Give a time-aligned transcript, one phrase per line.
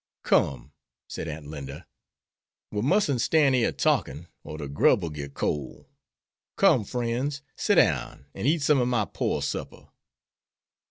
[0.23, 0.71] "Come,"
[1.07, 1.85] said Aunt Linda,
[2.71, 5.91] "we mustn't stan' yer talkin', or de grub'll git cole.
[6.55, 9.89] Come, frens, sit down, an' eat some ob my pore supper."